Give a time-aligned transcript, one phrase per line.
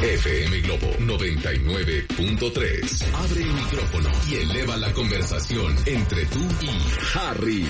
[0.00, 3.14] FM Globo 99.3.
[3.14, 6.68] Abre el micrófono y eleva la conversación entre tú y
[7.14, 7.64] Harry.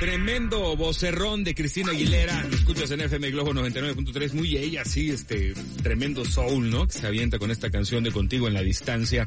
[0.00, 2.44] Tremendo vocerrón de Cristina Aguilera.
[2.44, 4.32] Lo escuchas en FM Globo 99.3.
[4.34, 6.86] Muy ella, sí, este tremendo soul, ¿no?
[6.86, 9.24] Que se avienta con esta canción de Contigo en la Distancia.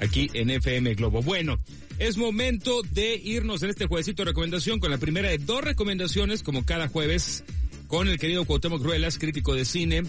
[0.00, 1.22] Aquí en FM Globo.
[1.22, 1.58] Bueno,
[1.98, 6.42] es momento de irnos en este juevesito de recomendación con la primera de dos recomendaciones,
[6.42, 7.44] como cada jueves,
[7.86, 10.02] con el querido Cuauhtémoc Ruelas, crítico de cine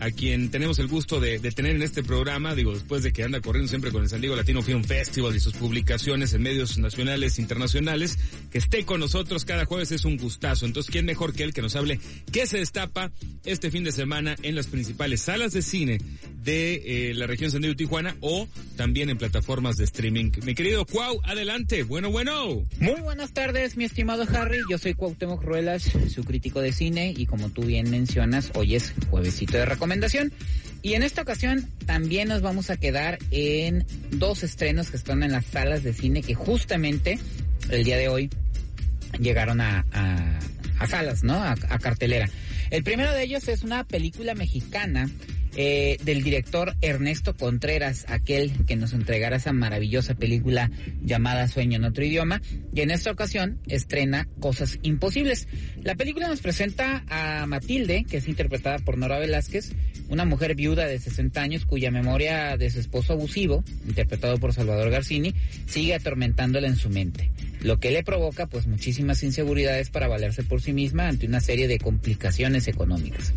[0.00, 3.40] a quien tenemos el gusto de, tener en este programa, digo, después de que anda
[3.40, 7.38] corriendo siempre con el San Diego Latino Film Festival y sus publicaciones en medios nacionales
[7.38, 8.18] e internacionales,
[8.50, 10.66] que esté con nosotros cada jueves es un gustazo.
[10.66, 11.98] Entonces, ¿quién mejor que él que nos hable
[12.30, 13.10] qué se destapa
[13.44, 15.98] este fin de semana en las principales salas de cine
[16.42, 20.30] de eh, la región San Diego Tijuana o también en plataformas de streaming?
[20.44, 21.84] Mi querido Cuau, adelante.
[21.84, 22.64] Bueno, bueno.
[22.80, 24.58] Muy buenas tardes, mi estimado Harry.
[24.70, 28.92] Yo soy Cuauhtémoc Ruelas, su crítico de cine y como tú bien mencionas, hoy es
[29.10, 30.32] juevesito de recomendación recomendación.
[30.82, 35.32] Y en esta ocasión también nos vamos a quedar en dos estrenos que están en
[35.32, 37.18] las salas de cine que justamente
[37.70, 38.30] el día de hoy
[39.18, 41.34] llegaron a, a, salas, ¿no?
[41.34, 42.28] A, a cartelera.
[42.70, 45.08] El primero de ellos es una película mexicana
[45.58, 50.70] eh, del director Ernesto Contreras, aquel que nos entregara esa maravillosa película
[51.02, 52.42] llamada Sueño en otro idioma,
[52.74, 55.48] y en esta ocasión estrena Cosas Imposibles.
[55.82, 59.72] La película nos presenta a Matilde, que es interpretada por Nora Velázquez,
[60.08, 64.90] una mujer viuda de 60 años cuya memoria de su esposo abusivo, interpretado por Salvador
[64.90, 65.34] Garcini,
[65.66, 67.30] sigue atormentándola en su mente,
[67.62, 71.66] lo que le provoca pues muchísimas inseguridades para valerse por sí misma ante una serie
[71.66, 73.32] de complicaciones económicas.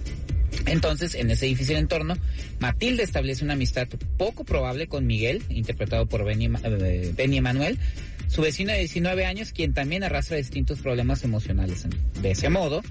[0.65, 2.15] Entonces, en ese difícil entorno,
[2.59, 7.77] Matilde establece una amistad poco probable con Miguel, interpretado por Benny, eh, Emanuel,
[8.27, 11.85] su vecino de 19 años, quien también arrastra distintos problemas emocionales.
[12.21, 12.81] De ese modo,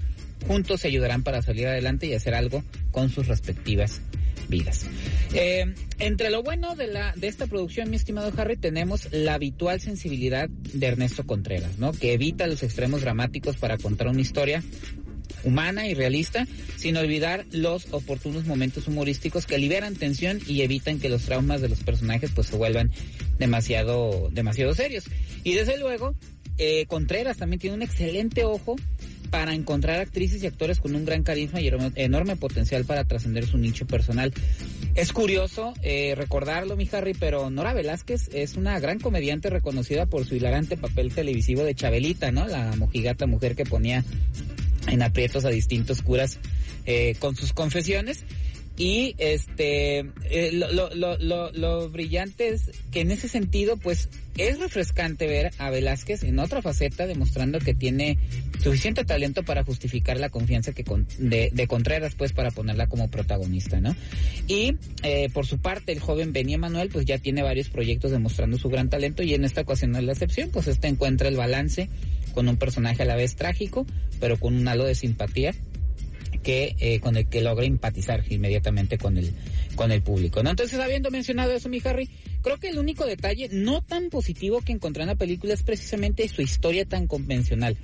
[0.47, 4.01] juntos se ayudarán para salir adelante y hacer algo con sus respectivas
[4.49, 4.85] vidas.
[5.33, 9.79] Eh, entre lo bueno de la de esta producción, mi estimado Harry, tenemos la habitual
[9.79, 11.91] sensibilidad de Ernesto Contreras, ¿no?
[11.91, 14.63] Que evita los extremos dramáticos para contar una historia
[15.43, 21.09] humana y realista, sin olvidar los oportunos momentos humorísticos que liberan tensión y evitan que
[21.09, 22.91] los traumas de los personajes pues se vuelvan
[23.37, 25.05] demasiado, demasiado serios.
[25.43, 26.15] Y desde luego,
[26.57, 28.75] eh, Contreras también tiene un excelente ojo
[29.29, 33.57] para encontrar actrices y actores con un gran carisma y enorme potencial para trascender su
[33.57, 34.33] nicho personal.
[34.95, 40.25] Es curioso eh, recordarlo, mi Harry, pero Nora Velázquez es una gran comediante reconocida por
[40.25, 42.47] su hilarante papel televisivo de Chabelita, ¿no?
[42.47, 44.03] La mojigata mujer que ponía
[44.89, 46.39] en aprietos a distintos curas
[46.85, 48.23] eh, con sus confesiones.
[48.79, 54.07] Y este, eh, lo, lo, lo, lo, brillante es que en ese sentido, pues,
[54.37, 58.17] es refrescante ver a Velázquez en otra faceta, demostrando que tiene
[58.63, 60.85] suficiente talento para justificar la confianza que
[61.17, 63.93] de, de, Contreras, pues, para ponerla como protagonista, ¿no?
[64.47, 68.57] Y, eh, por su parte, el joven Benny Manuel, pues, ya tiene varios proyectos demostrando
[68.57, 71.35] su gran talento y en esta ocasión no es la excepción, pues, este encuentra el
[71.35, 71.89] balance
[72.33, 73.85] con un personaje a la vez trágico,
[74.19, 75.53] pero con un halo de simpatía
[76.43, 79.33] que eh, con el que logra empatizar inmediatamente con el
[79.75, 80.43] con el público.
[80.43, 80.49] ¿no?
[80.49, 82.09] Entonces, habiendo mencionado eso, mi Harry,
[82.41, 86.27] creo que el único detalle no tan positivo que encontré en la película es precisamente
[86.27, 87.77] su historia tan convencional.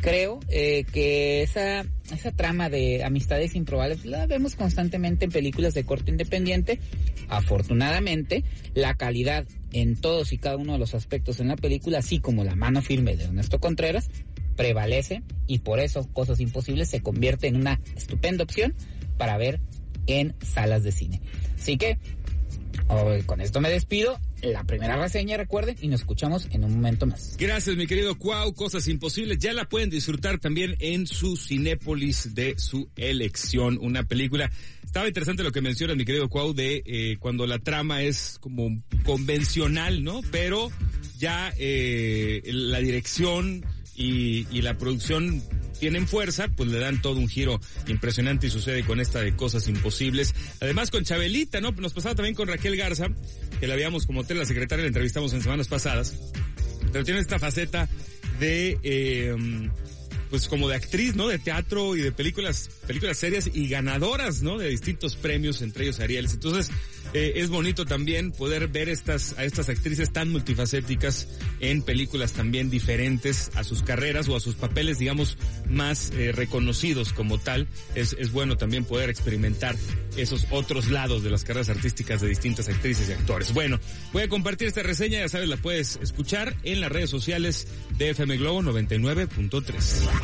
[0.00, 5.84] Creo eh, que esa esa trama de amistades improbables la vemos constantemente en películas de
[5.84, 6.78] corte independiente.
[7.28, 8.44] Afortunadamente,
[8.74, 12.44] la calidad en todos y cada uno de los aspectos en la película, así como
[12.44, 14.10] la mano firme de Ernesto Contreras,
[14.56, 18.74] prevalece y por eso Cosas Imposibles se convierte en una estupenda opción
[19.16, 19.60] para ver
[20.06, 21.22] en salas de cine.
[21.58, 21.98] Así que
[23.26, 24.18] con esto me despido.
[24.42, 27.36] La primera reseña, recuerden, y nos escuchamos en un momento más.
[27.38, 28.52] Gracias, mi querido Cuau.
[28.52, 29.38] Cosas imposibles.
[29.38, 33.78] Ya la pueden disfrutar también en su Cinépolis de su elección.
[33.80, 34.50] Una película.
[34.84, 38.82] Estaba interesante lo que menciona mi querido Cuau de eh, cuando la trama es como
[39.04, 40.20] convencional, ¿no?
[40.30, 40.70] Pero
[41.18, 43.64] ya eh, la dirección
[43.96, 45.42] y la producción
[45.78, 49.68] tienen fuerza, pues le dan todo un giro impresionante y sucede con esta de cosas
[49.68, 50.34] imposibles.
[50.60, 51.72] Además con Chabelita, ¿no?
[51.72, 53.08] Nos pasaba también con Raquel Garza,
[53.60, 56.16] que la habíamos como la secretaria, la entrevistamos en semanas pasadas,
[56.92, 57.88] pero tiene esta faceta
[58.40, 59.34] de, eh,
[60.34, 61.28] pues como de actriz, ¿no?
[61.28, 64.58] De teatro y de películas, películas serias y ganadoras, ¿no?
[64.58, 66.34] De distintos premios, entre ellos Arieles.
[66.34, 66.72] Entonces,
[67.12, 71.28] eh, es bonito también poder ver estas, a estas actrices tan multifacéticas
[71.60, 75.38] en películas también diferentes a sus carreras o a sus papeles, digamos,
[75.68, 77.68] más eh, reconocidos como tal.
[77.94, 79.76] Es, es bueno también poder experimentar
[80.16, 83.54] esos otros lados de las carreras artísticas de distintas actrices y actores.
[83.54, 83.78] Bueno,
[84.12, 88.10] voy a compartir esta reseña, ya sabes, la puedes escuchar en las redes sociales de
[88.10, 90.23] FM Globo 99.3.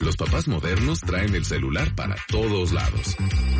[0.00, 3.16] Los papás modernos traen el celular para todos lados.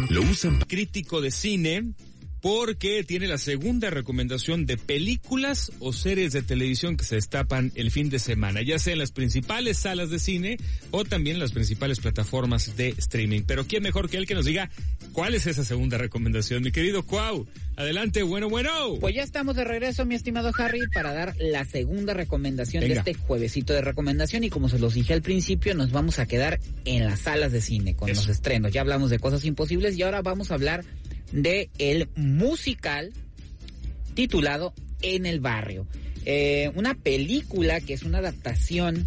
[0.09, 0.61] Lo usan.
[0.61, 1.93] Crítico de cine
[2.41, 7.91] porque tiene la segunda recomendación de películas o series de televisión que se destapan el
[7.91, 10.59] fin de semana, ya sea en las principales salas de cine
[10.91, 13.43] o también en las principales plataformas de streaming.
[13.47, 14.71] Pero quién mejor que él que nos diga
[15.13, 17.47] cuál es esa segunda recomendación, mi querido Cuau.
[17.77, 18.97] Adelante, bueno, bueno.
[18.99, 23.15] Pues ya estamos de regreso, mi estimado Harry, para dar la segunda recomendación de este
[23.15, 27.05] juevesito de recomendación y como se los dije al principio, nos vamos a quedar en
[27.05, 28.73] las salas de cine con los estrenos.
[28.73, 30.85] Ya hablamos de cosas imposibles y ahora vamos a hablar
[31.33, 33.13] de el musical
[34.15, 35.87] titulado En el barrio.
[36.25, 39.07] Eh, una película que es una adaptación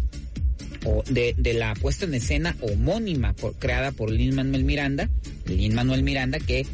[1.10, 5.08] de, de, la puesta en escena homónima creada por Lin Manuel Miranda,
[5.46, 6.66] Lin Manuel Miranda que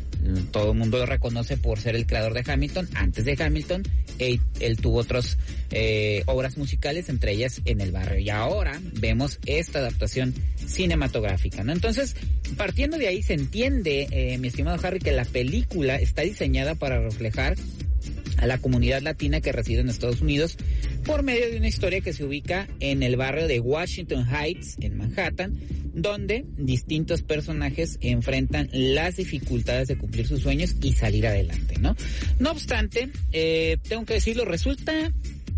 [0.51, 2.89] todo el mundo lo reconoce por ser el creador de Hamilton.
[2.95, 3.83] Antes de Hamilton,
[4.19, 4.41] él,
[4.81, 5.39] tuvo otras
[5.71, 8.19] eh, obras musicales, entre ellas En el barrio.
[8.19, 11.73] Y ahora vemos esta adaptación cinematográfica, ¿no?
[11.73, 12.17] Entonces,
[12.57, 17.01] partiendo de ahí, se entiende, eh, mi estimado Harry, que la película está diseñada para
[17.01, 17.57] reflejar
[18.39, 20.57] a la comunidad latina que reside en Estados Unidos
[21.05, 24.97] por medio de una historia que se ubica en el barrio de Washington Heights, en
[24.97, 25.59] Manhattan,
[26.03, 31.97] donde distintos personajes enfrentan las dificultades de cumplir sus sueños y salir adelante, ¿no?
[32.39, 35.13] No obstante, eh, tengo que decirlo, resulta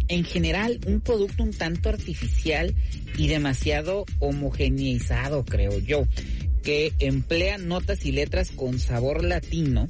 [0.08, 2.74] en general un producto un tanto artificial
[3.16, 6.06] y demasiado homogeneizado, creo yo,
[6.62, 9.86] que emplea notas y letras con sabor latino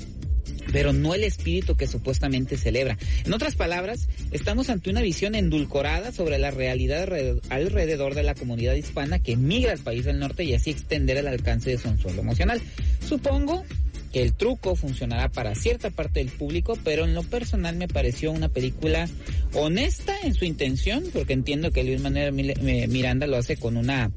[0.72, 2.98] pero no el espíritu que supuestamente celebra.
[3.24, 7.08] En otras palabras, estamos ante una visión endulcorada sobre la realidad
[7.48, 11.28] alrededor de la comunidad hispana que migra al país del norte y así extender el
[11.28, 12.60] alcance de su anzuelo emocional.
[13.06, 13.64] Supongo
[14.12, 18.32] que el truco funcionará para cierta parte del público, pero en lo personal me pareció
[18.32, 19.08] una película
[19.54, 24.10] honesta en su intención, porque entiendo que Luis Manuel Miranda lo hace con una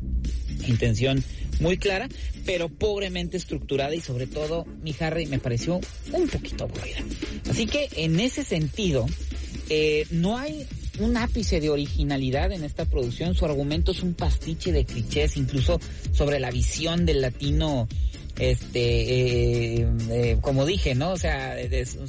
[0.67, 1.23] intención
[1.59, 2.09] muy clara,
[2.45, 5.79] pero pobremente estructurada y sobre todo, mi Harry, me pareció
[6.11, 6.99] un poquito aburrida.
[7.49, 9.05] Así que en ese sentido,
[9.69, 10.65] eh, no hay
[10.99, 13.33] un ápice de originalidad en esta producción.
[13.33, 15.79] Su argumento es un pastiche de clichés, incluso
[16.11, 17.87] sobre la visión del latino
[18.37, 21.11] este, eh, eh, como dije, ¿no?
[21.11, 21.55] O sea,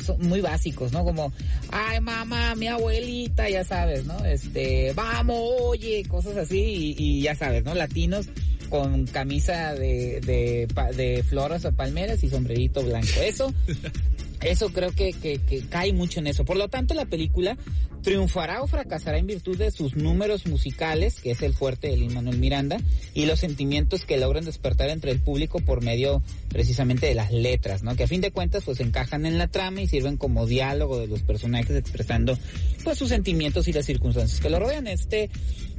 [0.03, 1.05] son muy básicos, ¿no?
[1.05, 1.33] Como,
[1.71, 4.25] ay, mamá, mi abuelita, ya sabes, ¿no?
[4.25, 7.75] Este, vamos, oye, cosas así, y ya sabes, ¿no?
[7.75, 8.27] Latinos
[8.69, 10.66] con camisa de, de,
[10.96, 13.20] de floras o palmeras y sombrerito blanco.
[13.22, 13.52] Eso,
[14.40, 16.44] eso creo que, que, que cae mucho en eso.
[16.44, 17.56] Por lo tanto, la película
[18.05, 22.12] triunfará o fracasará en virtud de sus números musicales, que es el fuerte de Lin
[22.12, 22.77] Manuel Miranda,
[23.15, 27.83] y los sentimientos que logran despertar entre el público por medio precisamente de las letras,
[27.83, 27.97] ¿no?
[27.97, 31.06] Que a fin de cuentas pues encajan en la trama y sirven como diálogo de
[31.06, 32.39] los personajes expresando
[32.85, 34.87] pues sus sentimientos y las circunstancias que lo rodean.
[34.87, 35.31] Este,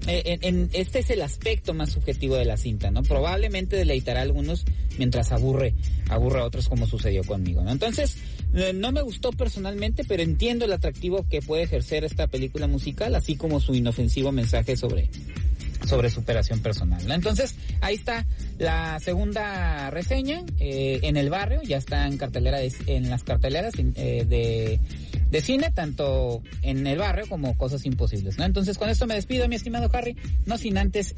[0.08, 3.04] eh, en, este es el aspecto más subjetivo de la cinta, ¿no?
[3.04, 4.66] Probablemente deleitará a algunos
[4.98, 5.76] mientras aburre,
[6.10, 7.72] aburre a otros como sucedió conmigo, ¿no?
[7.72, 8.18] Entonces,
[8.54, 13.14] eh, no me gustó personalmente, pero entiendo el atractivo que puede ejercer esta película musical,
[13.14, 15.10] así como su inofensivo mensaje sobre
[15.86, 17.12] sobre superación personal.
[17.12, 18.26] Entonces, ahí está
[18.58, 24.26] la segunda reseña eh, en el barrio, ya está en cartelera en las carteleras eh,
[24.28, 24.80] de,
[25.36, 28.38] de, cine, tanto en el barrio como Cosas Imposibles.
[28.38, 28.46] ¿no?
[28.46, 30.16] Entonces, con esto me despido, mi estimado Harry,
[30.46, 31.14] no sin antes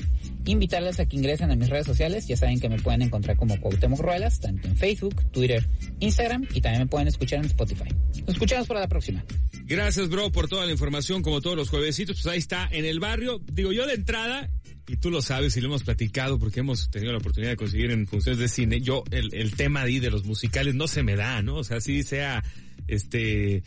[0.46, 2.28] invitarles a que ingresen a mis redes sociales.
[2.28, 5.66] Ya saben que me pueden encontrar como Cuauhtémoc Ruelas, tanto en Facebook, Twitter,
[6.00, 7.90] Instagram y también me pueden escuchar en Spotify.
[8.22, 9.24] Nos escuchamos para la próxima.
[9.66, 12.22] Gracias, bro, por toda la información, como todos los juevesitos.
[12.22, 13.42] Pues ahí está, en el barrio.
[13.52, 14.50] Digo, yo de entrada,
[14.88, 17.92] y tú lo sabes y lo hemos platicado porque hemos tenido la oportunidad de conseguir
[17.92, 21.42] en funciones de cine, yo, el, tema ahí de los musicales no se me da,
[21.42, 21.58] ¿no?
[21.58, 22.44] O sea, sí sea,
[22.88, 23.64] este,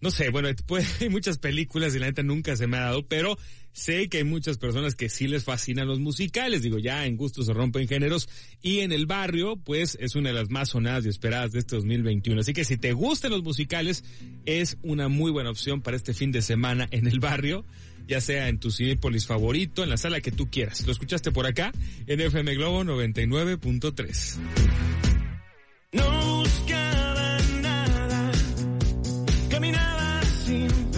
[0.00, 3.06] no sé, bueno, pues, hay muchas películas y la neta nunca se me ha dado,
[3.06, 3.38] pero
[3.72, 7.42] sé que hay muchas personas que sí les fascinan los musicales, digo, ya en gusto
[7.42, 8.28] se rompen géneros,
[8.62, 11.76] y en el barrio, pues, es una de las más sonadas y esperadas de este
[11.76, 12.40] 2021.
[12.40, 14.04] Así que si te gustan los musicales,
[14.46, 17.64] es una muy buena opción para este fin de semana en el barrio
[18.06, 20.86] ya sea en tu Cinepolis favorito, en la sala que tú quieras.
[20.86, 21.72] Lo escuchaste por acá
[22.06, 24.38] en FM Globo 99.3.